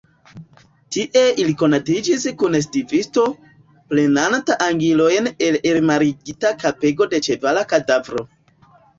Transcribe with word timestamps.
Tie 0.95 1.21
ili 1.41 1.53
konatiĝis 1.61 2.23
kun 2.43 2.55
stivisto, 2.67 3.25
prenanta 3.91 4.55
angilojn 4.67 5.27
el 5.49 5.57
elmarigita 5.73 6.51
kapego 6.65 7.07
de 7.13 7.21
ĉevala 7.29 7.65
kadavro. 7.75 8.25